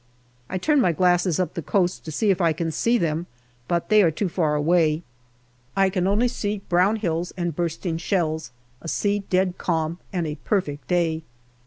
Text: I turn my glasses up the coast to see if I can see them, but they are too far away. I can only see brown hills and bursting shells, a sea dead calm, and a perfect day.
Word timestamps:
I 0.49 0.57
turn 0.57 0.81
my 0.81 0.93
glasses 0.93 1.39
up 1.39 1.53
the 1.53 1.61
coast 1.61 2.03
to 2.05 2.11
see 2.11 2.31
if 2.31 2.41
I 2.41 2.53
can 2.53 2.71
see 2.71 2.97
them, 2.97 3.27
but 3.67 3.89
they 3.89 4.01
are 4.01 4.09
too 4.09 4.29
far 4.29 4.55
away. 4.55 5.03
I 5.75 5.91
can 5.91 6.07
only 6.07 6.27
see 6.27 6.63
brown 6.69 6.95
hills 6.95 7.33
and 7.37 7.55
bursting 7.55 7.99
shells, 7.99 8.49
a 8.81 8.87
sea 8.87 9.19
dead 9.29 9.59
calm, 9.59 9.99
and 10.11 10.25
a 10.25 10.37
perfect 10.43 10.87
day. 10.87 11.21